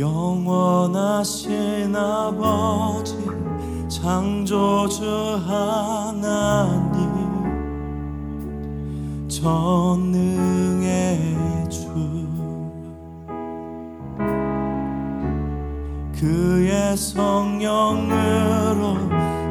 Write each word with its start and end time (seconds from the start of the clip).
영원하신 0.00 1.94
아버지 1.94 3.14
창조주 3.86 5.04
하나님 5.46 7.10
전능의 9.28 10.88
주. 11.68 11.90
그의 16.18 16.96
성령으로 16.96 18.96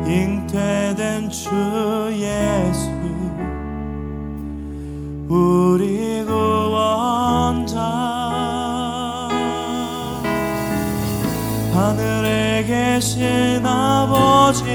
잉태된 0.08 1.30
주 1.30 1.47
예수 2.11 2.89
우리 5.27 6.25
구 6.25 6.58
계신 13.00 13.66
아버지 13.66 14.66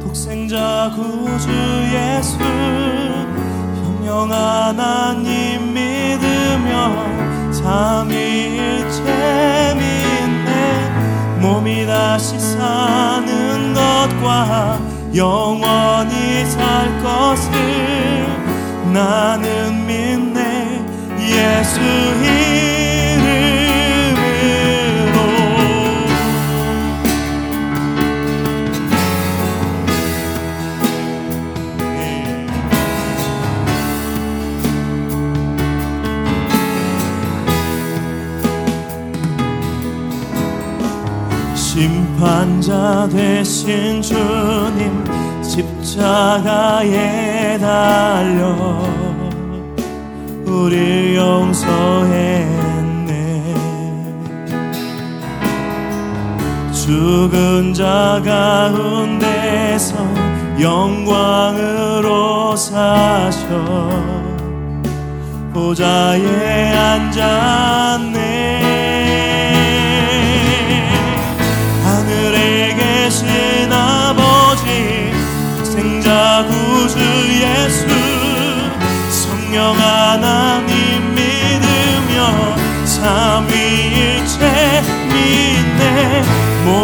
독생자 0.00 0.88
구주 0.94 1.48
예수 1.92 2.38
형령 2.38 4.30
하나님 4.30 5.74
믿으며 5.74 6.94
삼위일체 7.52 9.02
믿네 9.74 11.40
몸이 11.40 11.86
다시 11.86 12.38
사는 12.38 13.74
것과 13.74 14.78
영원히 15.16 16.44
살 16.46 17.02
것을 17.02 17.50
나는 18.92 19.86
믿네. 19.88 20.84
예수 21.18 21.80
심판자 41.72 43.08
되신 43.12 44.02
주님 44.02 45.04
십자가에 45.40 46.88
달려 47.58 48.82
우리 50.44 51.14
용서했네. 51.14 51.94
죽은 56.72 57.72
자 57.72 58.20
가운데서 58.24 59.94
영광으로 60.60 62.56
사셔 62.56 63.46
보좌에 65.54 66.74
앉았네 66.74 68.69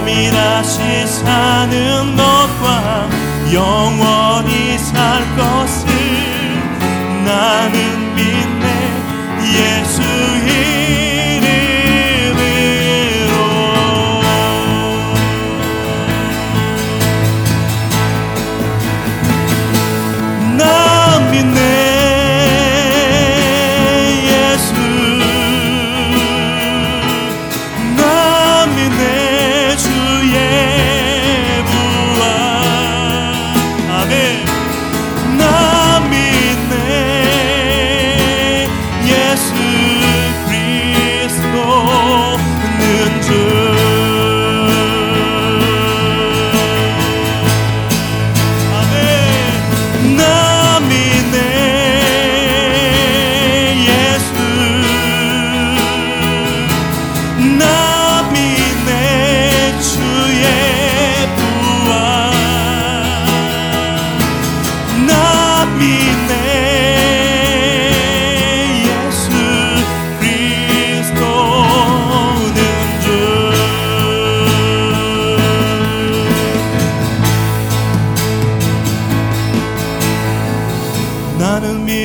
몸이 0.06 0.30
다시 0.30 1.04
사는 1.04 2.16
것과 2.16 3.08
영원 3.52 4.35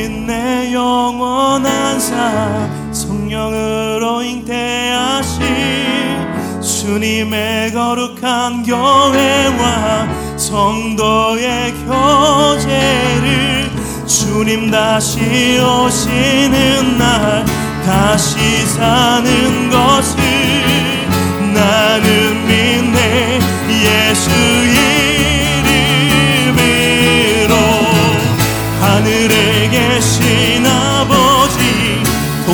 나는 0.01 0.25
믿네 0.25 0.73
영원한 0.73 2.00
삶 2.00 2.91
성령으로 2.91 4.23
잉태하신 4.23 5.41
주님의 6.62 7.72
거룩한 7.72 8.63
교회와 8.63 10.07
성도의 10.38 11.73
교제를 11.85 13.69
주님 14.07 14.72
다시 14.72 15.59
오시는 15.59 16.97
날 16.97 17.45
다시 17.85 18.66
사는 18.66 19.69
것을 19.69 20.21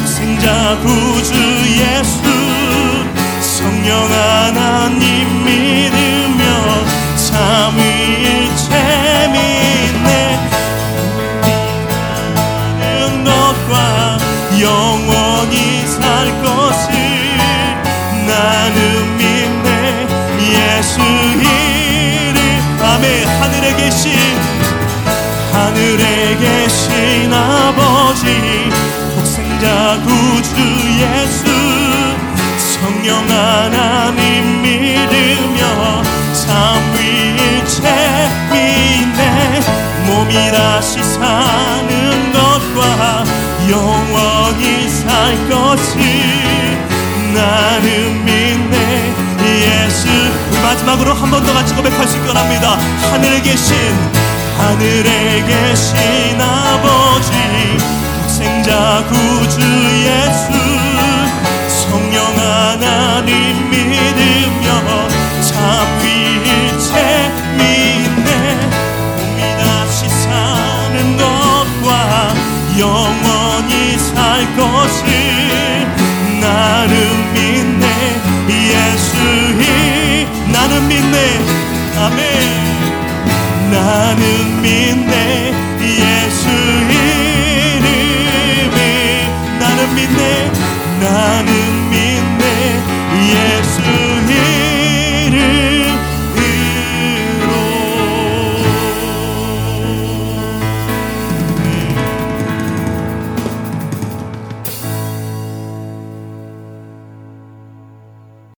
생자 0.07 0.77
구주 0.79 1.33
예수 1.77 2.21
성령 3.41 4.09
하나님 4.11 5.43
믿으며 5.43 6.43
삼위일체 7.15 8.69
믿네 9.31 10.39
사는 12.79 13.23
것과 13.23 14.17
영원히 14.59 15.85
살 15.85 16.01
것을 16.41 16.87
나는 18.27 19.17
믿네. 19.17 20.07
예수 20.51 20.99
이름. 20.99 22.37
아멘. 22.81 23.27
하늘에 23.27 23.75
계신 23.75 24.11
하늘에 25.53 26.37
계신 26.37 26.56
살 45.27 45.35
것을 45.49 45.99
나는 47.33 48.23
믿네. 48.23 49.13
예수 49.43 50.07
마지막으로 50.63 51.13
한 51.13 51.29
번 51.29 51.45
더 51.45 51.53
같이 51.53 51.75
고백할 51.75 52.07
수 52.07 52.15
있기 52.15 52.27
원합니다. 52.29 52.77
하늘에 53.11 53.41
계신 53.41 53.75
하늘에 54.57 55.43
계신 55.45 56.39
아버지 56.39 57.31
독생자 58.21 59.03
구주 59.09 59.59
예수 59.59 60.86
것이 74.57 75.03
나를 76.41 76.93
믿네. 77.33 77.85
예수이 78.49 80.27
나는 80.51 80.87
믿네. 80.87 81.39
아멘. 81.97 83.71
나는 83.71 84.61
믿네. 84.61 85.56